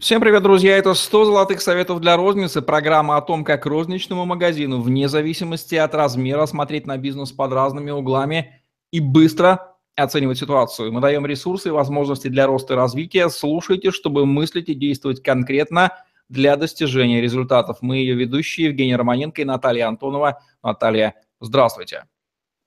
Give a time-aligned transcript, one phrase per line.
[0.00, 0.76] Всем привет, друзья!
[0.76, 2.62] Это 100 золотых советов для розницы.
[2.62, 7.90] Программа о том, как розничному магазину вне зависимости от размера смотреть на бизнес под разными
[7.90, 10.92] углами и быстро оценивать ситуацию.
[10.92, 13.28] Мы даем ресурсы и возможности для роста и развития.
[13.28, 15.90] Слушайте, чтобы мыслить и действовать конкретно
[16.28, 17.78] для достижения результатов.
[17.80, 20.40] Мы ее ведущие Евгений Романенко и Наталья Антонова.
[20.62, 22.04] Наталья, здравствуйте.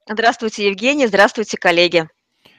[0.06, 1.06] Здравствуйте, Евгений.
[1.06, 2.10] Здравствуйте, коллеги.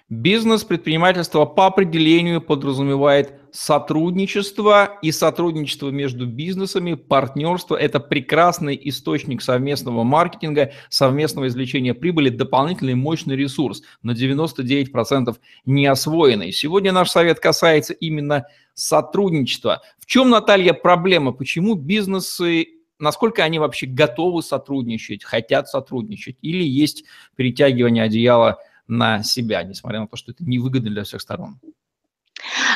[0.09, 10.73] Бизнес-предпринимательство по определению подразумевает сотрудничество и сотрудничество между бизнесами, партнерство– это прекрасный источник совместного маркетинга,
[10.89, 16.51] совместного извлечения прибыли, дополнительный мощный ресурс, на 99% не освоенный.
[16.51, 19.83] Сегодня наш совет касается именно сотрудничества.
[19.99, 21.31] В чем, Наталья, проблема?
[21.31, 22.67] Почему бизнесы
[22.99, 27.03] насколько они вообще готовы сотрудничать, хотят сотрудничать, или есть
[27.35, 31.59] перетягивание одеяла на себя, несмотря на то, что это невыгодно для всех сторон?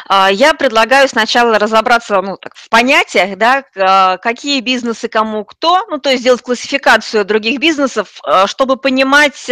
[0.06, 5.86] А, я предлагаю сначала разобраться ну, так, в понятиях, да, а, какие бизнесы кому кто,
[5.90, 9.50] ну, то есть сделать классификацию других бизнесов, а, чтобы понимать,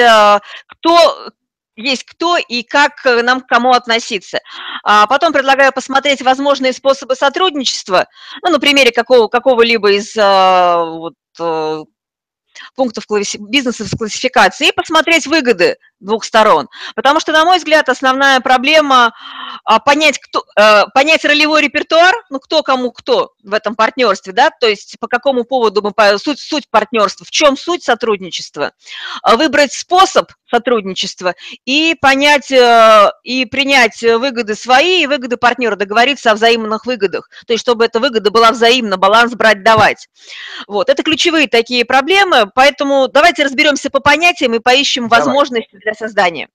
[0.68, 1.32] кто
[1.78, 4.40] есть кто и как нам к кому относиться.
[4.84, 8.08] потом предлагаю посмотреть возможные способы сотрудничества,
[8.42, 11.84] ну, на примере какого, какого-либо из вот, э,
[12.76, 13.06] пунктов
[13.40, 16.70] бизнеса с классификацией и посмотреть выгоды двух сторон.
[16.96, 19.14] Потому что, на мой взгляд, основная проблема
[19.64, 24.50] а, понять, кто, э, понять ролевой репертуар, ну, кто кому кто в этом партнерстве, да,
[24.50, 28.72] то есть по какому поводу мы, суть, суть партнерства, в чем суть сотрудничества,
[29.22, 31.34] а, выбрать способ сотрудничества
[31.66, 37.54] и понять э, и принять выгоды свои и выгоды партнера, договориться о взаимных выгодах, то
[37.54, 40.08] есть чтобы эта выгода была взаимна, баланс брать-давать.
[40.68, 45.26] Вот, это ключевые такие проблемы, поэтому давайте разберемся по понятиям и поищем Давай.
[45.26, 46.50] возможности для создания.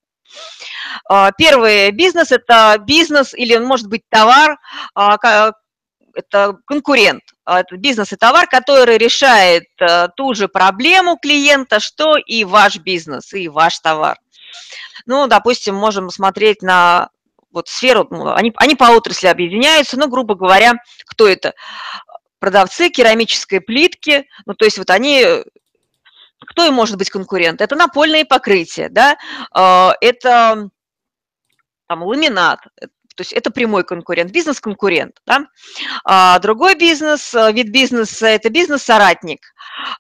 [1.09, 4.59] А, первый бизнес– это бизнес или, может быть, товар,
[4.95, 5.53] а,
[6.15, 7.23] это конкурент.
[7.45, 12.79] А, это бизнес и товар, который решает э, ту же проблему клиента, что и ваш
[12.79, 14.19] бизнес, и ваш товар.
[15.07, 17.11] Ну, допустим, можем смотреть на
[17.53, 20.75] вот сферу, ну, они, они по отрасли объединяются, ну, грубо говоря,
[21.07, 21.55] кто это?
[22.39, 25.25] Продавцы керамической плитки, ну, то есть вот они
[26.51, 27.61] кто им может быть конкурент?
[27.61, 29.17] Это напольные покрытия, да,
[29.53, 30.69] а, это
[31.89, 35.21] там, ламинат, э, то есть это прямой конкурент, бизнес-конкурент.
[35.27, 35.47] Да?
[36.05, 39.41] А другой бизнес, э, вид бизнеса– это бизнес-соратник.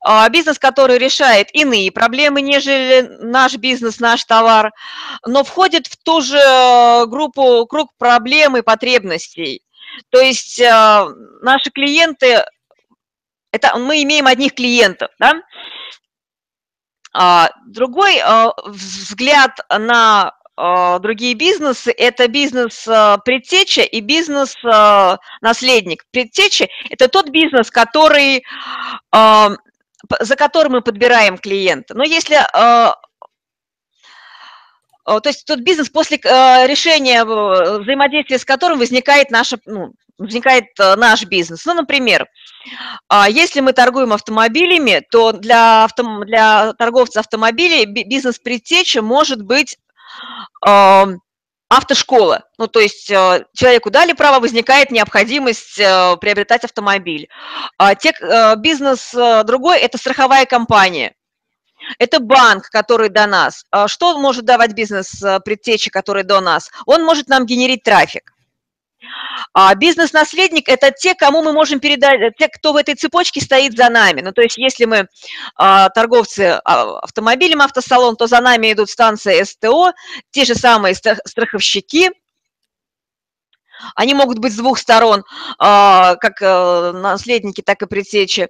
[0.02, 4.72] А бизнес, который решает иные проблемы, нежели наш бизнес, наш товар,
[5.26, 6.40] но входит в ту же
[7.06, 9.62] группу, круг проблем и потребностей.
[10.10, 11.06] То есть э,
[11.42, 12.44] наши клиенты,
[13.52, 15.42] это мы имеем одних клиентов, да?
[17.12, 22.84] А, другой а, взгляд на а, другие бизнесы– это бизнес
[23.24, 24.56] предтеча и бизнес
[25.40, 26.04] наследник.
[26.10, 28.44] Предтеча– это тот бизнес, который,
[29.12, 31.94] за которым мы подбираем клиента.
[31.94, 32.36] Но если
[35.18, 41.24] то есть тот бизнес, после решения взаимодействия с которым возникает наша, ну, возникает э, наш
[41.24, 41.64] бизнес.
[41.64, 42.28] Ну, например,
[43.08, 49.78] а, если мы торгуем автомобилями, то для, авто, для торговца автомобилей бизнес предтеча может быть
[51.72, 52.42] автошкола.
[52.58, 57.28] Ну, то есть э, человеку дали право, возникает необходимость э, приобретать автомобиль.
[57.78, 58.12] А те,
[58.58, 61.14] бизнес другой– это страховая компания.
[61.98, 63.64] Это банк, который до нас.
[63.70, 66.70] А что может давать бизнес предтечи, который до нас?
[66.86, 68.32] Он может нам генерить трафик.
[69.52, 73.88] А бизнес-наследник– это те, кому мы можем передать, те, кто в этой цепочке стоит за
[73.88, 74.20] нами.
[74.20, 75.08] Ну, то есть если мы
[75.56, 79.92] а, торговцы а, автомобилем автосалон, то за нами идут станции СТО,
[80.30, 82.10] те же самые страховщики,
[83.94, 85.24] они могут быть с двух сторон,
[85.58, 88.48] а, как а, наследники, так и предтечи.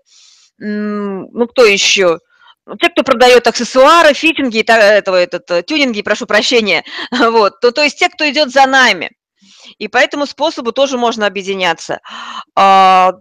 [0.59, 2.19] Ну, кто еще?
[2.67, 7.99] Ну, те, кто продает аксессуары, фитинги, этого, этот, тюнинги, прошу прощения, вот, то, то есть
[7.99, 9.11] те, кто идет за нами.
[9.79, 12.01] И по этому способу тоже можно объединяться.
[12.55, 13.13] А,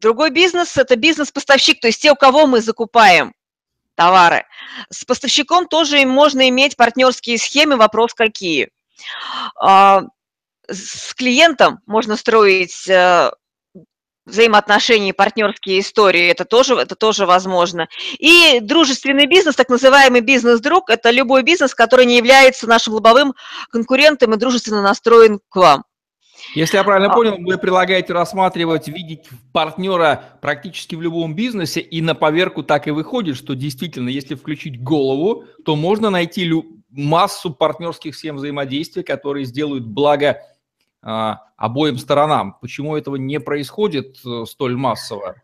[0.00, 3.34] другой бизнес– это бизнес-поставщик, то есть те, у кого мы закупаем
[3.94, 4.44] товары.
[4.90, 8.70] С поставщиком тоже можно иметь партнерские схемы, вопрос какие.
[9.60, 10.02] А,
[10.68, 12.88] с клиентом можно строить
[14.26, 17.88] взаимоотношения, партнерские истории, это тоже, это тоже возможно.
[18.18, 23.34] И дружественный бизнес, так называемый бизнес-друг, это любой бизнес, который не является нашим лобовым
[23.70, 25.84] конкурентом и дружественно настроен к вам.
[26.54, 27.14] Если я правильно а.
[27.14, 32.90] понял, вы предлагаете рассматривать, видеть партнера практически в любом бизнесе, и на поверку так и
[32.90, 36.50] выходит, что действительно, если включить голову, то можно найти
[36.90, 40.40] массу партнерских схем взаимодействия, которые сделают благо
[41.04, 42.56] обоим сторонам.
[42.60, 45.36] Почему этого не происходит э, столь массово?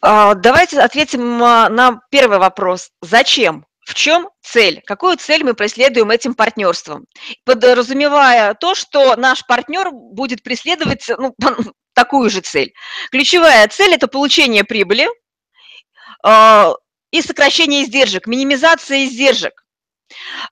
[0.00, 2.90] А, давайте ответим на первый вопрос.
[3.00, 3.64] Зачем?
[3.86, 4.82] В чем цель?
[4.86, 7.06] Какую цель мы преследуем этим партнерством?
[7.44, 11.34] Подразумевая то, что наш партнер будет преследовать ну,
[11.94, 12.72] такую же цель.
[13.10, 15.08] Ключевая цель– это получение прибыли
[17.14, 19.63] и сокращение издержек, минимизация издержек.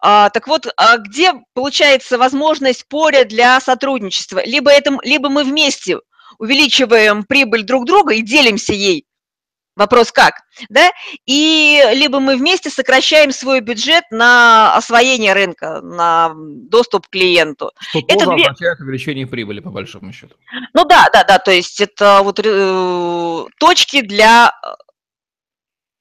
[0.00, 4.42] А, так вот, а где получается возможность поля для сотрудничества?
[4.44, 5.98] Либо, это, либо мы вместе
[6.38, 9.06] увеличиваем прибыль друг друга и делимся ей,
[9.74, 10.34] Вопрос как,
[10.68, 10.90] да?
[11.24, 17.72] И либо мы вместе сокращаем свой бюджет на освоение рынка, на доступ к клиенту.
[17.80, 18.44] Что это две...
[18.44, 20.34] означает увеличение прибыли, по большому счету.
[20.74, 24.52] Ну да, да, да, то есть это вот э, точки для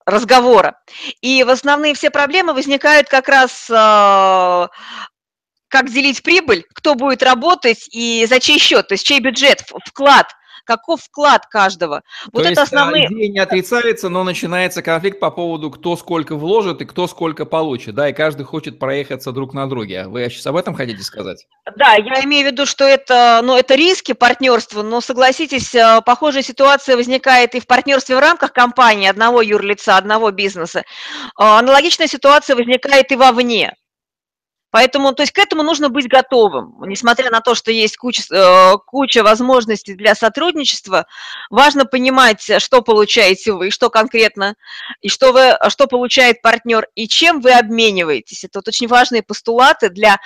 [0.06, 0.78] разговора.
[1.20, 4.68] И в основные все проблемы возникают как раз э,
[5.68, 10.26] как делить прибыль, кто будет работать и за чей счет, то есть чей бюджет, вклад–
[10.64, 12.02] каков вклад каждого.
[12.32, 13.06] Вот То это есть, основные...
[13.06, 17.94] идея не отрицается, но начинается конфликт по поводу, кто сколько вложит и кто сколько получит,
[17.94, 20.06] да, и каждый хочет проехаться друг на друге.
[20.06, 21.46] Вы сейчас об этом хотите сказать?
[21.76, 26.42] Да, я имею в виду, что это, ну, это риски партнерства, но согласитесь, э, похожая
[26.42, 30.80] ситуация возникает и в партнерстве в рамках компании одного юрлица, одного бизнеса.
[30.80, 30.82] Э,
[31.36, 33.74] аналогичная ситуация возникает и вовне.
[34.72, 36.82] Поэтому, то есть к этому нужно быть готовым.
[36.86, 41.06] Несмотря на то, что есть куча, э, куча возможностей для сотрудничества,
[41.50, 44.54] важно понимать, что получаете вы, что конкретно,
[45.02, 48.44] и что, вы, что получает партнер, и чем вы обмениваетесь.
[48.44, 50.16] Это вот очень важные постулаты для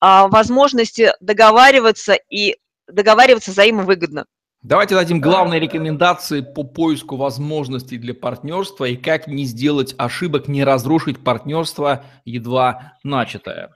[0.00, 2.56] а, возможности договариваться и
[2.88, 4.26] договариваться взаимовыгодно.
[4.62, 10.62] Давайте дадим главные рекомендации по поиску возможностей для партнерства и как не сделать ошибок, не
[10.62, 13.72] разрушить партнерство едва начатое.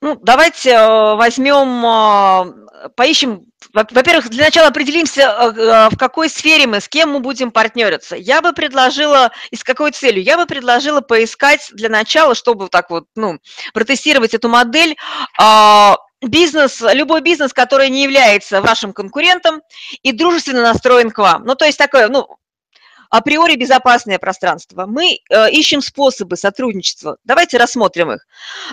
[0.00, 6.80] Ну, давайте э, возьмем, э, поищем, во-первых, для начала определимся, э, в какой сфере мы,
[6.80, 8.14] с кем мы будем партнериться.
[8.14, 10.22] Я бы предложила, и с какой целью?
[10.22, 13.38] Я бы предложила поискать для начала, чтобы так вот, ну,
[13.74, 14.96] протестировать эту модель,
[15.36, 19.62] а, бизнес, любой бизнес, который не является вашим конкурентом
[20.02, 21.44] и дружественно настроен к вам.
[21.44, 22.37] Ну, то есть такое, ну,
[23.10, 24.86] априори безопасное пространство.
[24.86, 27.16] Мы э, ищем способы сотрудничества.
[27.24, 28.26] Давайте рассмотрим их.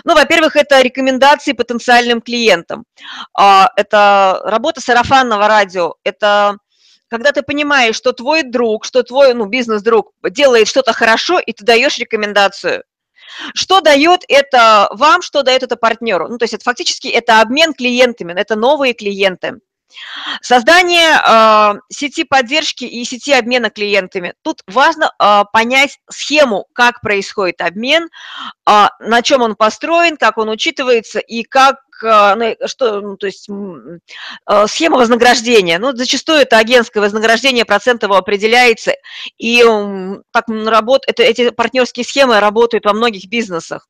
[0.04, 2.84] Ну, во-первых, это рекомендации потенциальным клиентам.
[3.38, 5.94] Э, это работа сарафанного радио.
[6.04, 6.58] Это
[7.08, 11.64] когда ты понимаешь, что твой друг, что твой ну, бизнес-друг делает что-то хорошо, и ты
[11.64, 12.82] даешь рекомендацию.
[13.54, 16.28] Что дает это вам, что дает это партнеру?
[16.28, 19.60] Ну, то есть это фактически это обмен клиентами, это новые клиенты.
[20.42, 24.34] Создание э, сети поддержки и сети обмена клиентами.
[24.42, 28.08] Тут важно э, понять схему, как происходит обмен,
[28.68, 33.48] э, на чем он построен, как он учитывается и как что, ну, то есть
[34.66, 35.78] схема вознаграждения.
[35.78, 38.92] Ну, зачастую это агентское вознаграждение, процент его определяется,
[39.38, 39.64] и
[40.30, 43.88] так работ, это, эти партнерские схемы работают во многих бизнесах.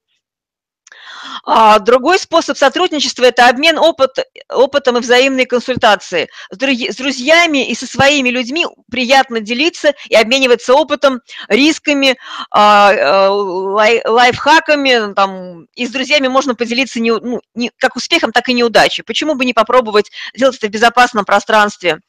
[1.45, 4.19] А другой способ сотрудничества– это обмен опыт,
[4.49, 6.29] опытом и взаимные консультации.
[6.51, 12.17] С, с друзьями и со своими людьми приятно делиться и обмениваться опытом, рисками,
[12.51, 15.15] а, а, лайфхаками.
[15.15, 19.05] Там, и с друзьями можно поделиться не, ну, не, как успехом, так и неудачей.
[19.05, 22.01] Почему бы не попробовать сделать это в безопасном пространстве?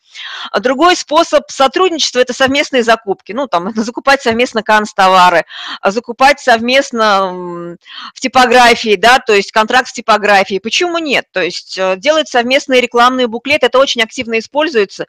[0.51, 3.31] А другой способ сотрудничества– это совместные закупки.
[3.31, 5.45] Ну, там, закупать совместно канцтовары,
[5.81, 7.77] а закупать совместно
[8.13, 10.59] в типографии, да, то есть контракт в типографии.
[10.59, 11.25] Почему нет?
[11.31, 15.05] То есть э, делать совместные рекламные буклеты– это очень активно используется.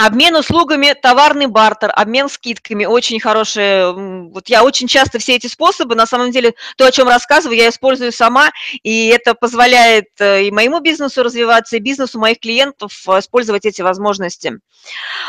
[0.00, 3.92] Обмен услугами, товарный бартер, обмен скидками, очень хорошие.
[4.30, 7.68] Вот я очень часто все эти способы, на самом деле, то, о чем рассказываю, я
[7.68, 8.52] использую сама,
[8.84, 13.82] и это позволяет э, и моему бизнесу развиваться, и бизнесу моих клиентов э, использовать эти
[13.82, 14.60] возможности.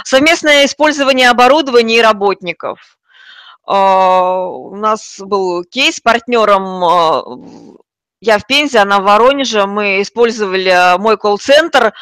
[0.03, 2.99] Совместное использование оборудования и работников.
[3.65, 7.75] А, у нас был кейс с партнером
[8.21, 9.65] я в Пензе, она в Воронеже.
[9.65, 11.93] Мы использовали а, мой колл-центр,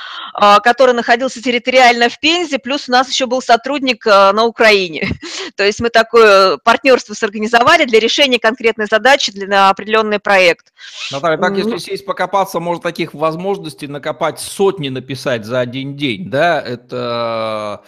[0.64, 5.10] который находился территориально в Пензе, плюс у нас еще был сотрудник на Украине.
[5.56, 10.74] То есть мы такое партнерство сорганизовали для решения конкретной задачи для определенный проект.
[11.12, 16.62] Наталья, так если сесть покопаться, может таких возможностей накопать сотни написать за один день, да?
[16.62, 17.84] Это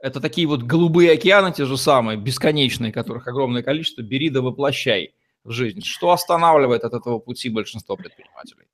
[0.00, 5.14] это такие вот голубые океаны, те же самые, бесконечные, которых огромное количество, бери да воплощай
[5.44, 5.82] в жизнь.
[5.82, 8.66] Что останавливает от этого пути большинство предпринимателей?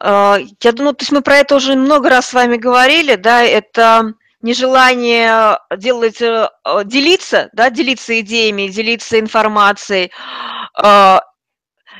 [0.00, 3.42] А, я думаю, то есть мы про это уже много раз с вами говорили, да,
[3.42, 6.48] это нежелание делать, э,
[6.84, 10.10] делиться, да, делиться идеями, делиться информацией,
[10.74, 11.22] а,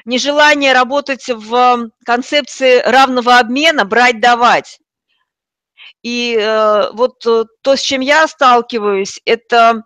[0.05, 4.79] нежелание работать в концепции равного обмена, брать-давать.
[6.03, 9.85] И э, вот э, то, с чем я сталкиваюсь, это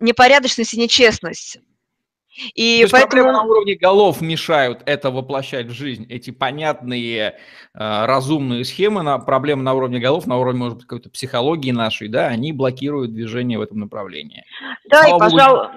[0.00, 1.58] непорядочность и нечестность.
[2.54, 3.10] И То поэтому...
[3.10, 6.06] проблемы на уровне голов мешают это воплощать в жизнь.
[6.08, 7.34] Эти понятные, э,
[7.74, 12.28] разумные схемы, на, проблемы на уровне голов, на уровне, может быть, какой-то психологии нашей, да,
[12.28, 14.44] они блокируют движение в этом направлении.
[14.88, 15.68] Да, Слава и, пожалуй,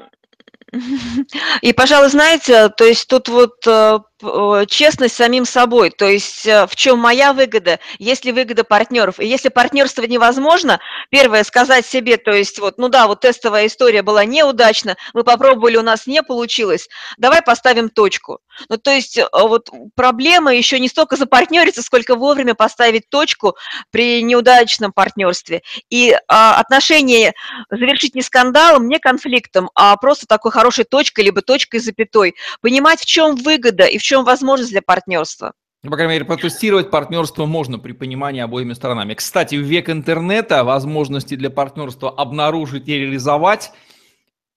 [1.61, 6.67] и, пожалуй, знаете, то есть тут вот э, Э, честность самим собой, то есть э,
[6.67, 9.19] в чем моя выгода, есть ли выгода партнеров.
[9.19, 14.03] И если партнерство невозможно, первое сказать себе, то есть вот, ну да, вот тестовая история
[14.03, 16.87] была неудачна, мы попробовали, у нас не получилось,
[17.17, 18.39] давай поставим точку.
[18.69, 23.55] Ну то есть вот проблема еще не столько за партнериться, сколько вовремя поставить точку
[23.89, 25.61] при неудачном партнерстве.
[25.89, 27.33] И а, отношения
[27.69, 32.35] завершить не скандалом, не конфликтом, а просто такой хорошей точкой, либо точкой запятой.
[32.61, 35.53] Понимать, в чем выгода и в чем возможность для партнерства.
[35.83, 39.15] Ну, по крайней мере, протестировать партнерство можно при понимании обоими сторонами.
[39.15, 43.71] Кстати, в век интернета возможности для партнерства обнаружить и реализовать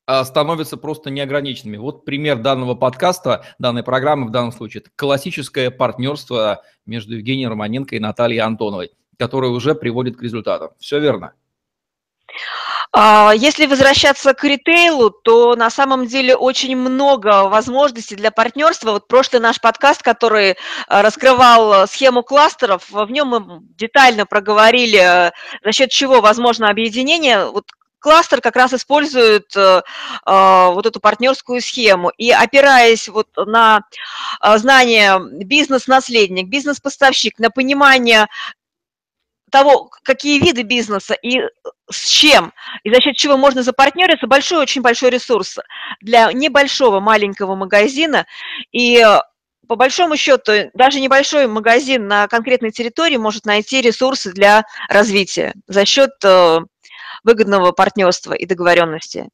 [0.07, 1.79] а, становятся просто неограниченными.
[1.79, 4.83] Вот пример данного подкаста, данной программы в данном случае.
[4.83, 10.73] Это классическое партнерство между Евгением Романенко и Натальей Антоновой, которое уже приводит к результатам.
[10.79, 11.33] Все верно?
[12.97, 18.93] А, если возвращаться к ритейлу, то на самом деле очень много возможностей для партнерства.
[18.93, 25.33] Вот прошлый наш подкаст, который а, раскрывал схему кластеров, в нем мы детально проговорили,
[25.65, 27.47] за счет чего возможно объединение.
[27.47, 27.65] Вот
[27.99, 29.81] кластер как раз использует э,
[30.27, 32.11] вот эту партнерскую схему.
[32.19, 33.81] И опираясь вот на
[34.57, 38.27] знание бизнес-наследник, бизнес-поставщик, на понимание
[39.51, 41.41] того, какие виды бизнеса и
[41.91, 45.59] с чем, и за счет чего можно запартнериться, большой, очень большой ресурс
[46.01, 48.27] для небольшого маленького магазина.
[48.73, 49.21] И э,
[49.69, 55.85] по большому счету, даже небольшой магазин на конкретной территории может найти ресурсы для развития за
[55.85, 56.59] счет э,
[57.23, 59.29] выгодного партнерства и договоренности.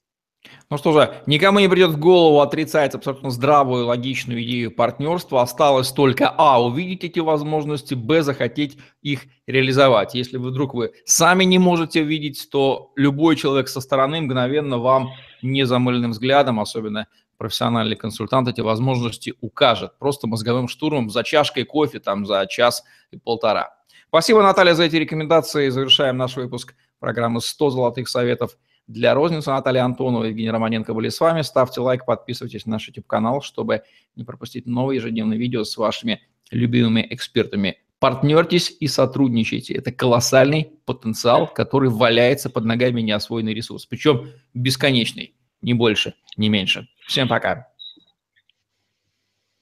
[0.71, 5.43] Ну что же, никому не придет в голову отрицать абсолютно здравую, логичную идею партнерства.
[5.43, 10.15] Осталось только А, увидеть эти возможности, Б, захотеть их реализовать.
[10.15, 15.11] Если вы вдруг вы сами не можете видеть, то любой человек со стороны мгновенно вам
[15.43, 17.07] незамыленным взглядом, особенно
[17.37, 19.99] профессиональный консультант, эти возможности укажет.
[19.99, 23.75] Просто мозговым штурмом за чашкой кофе, там за час и полтора.
[24.09, 25.69] Спасибо, Наталья, за эти рекомендации.
[25.69, 28.57] Завершаем наш выпуск программы «100 золотых советов»
[28.91, 29.51] для розницы.
[29.51, 31.43] Наталья Антонова и Евгений Романенко были с вами.
[31.43, 33.83] Ставьте лайк, подписывайтесь на наш YouTube-канал, чтобы
[34.17, 36.21] не пропустить новые ежедневные видео с вашими
[36.51, 37.79] любимыми экспертами.
[38.01, 39.75] Партнертесь и сотрудничайте.
[39.75, 43.87] Это колоссальный потенциал, который валяется под ногами неосвоенный ресурс.
[43.87, 45.35] Причем бесконечный.
[45.63, 46.89] Ни больше, ни меньше.
[47.07, 47.69] Всем пока.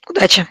[0.08, 0.46] Удачи.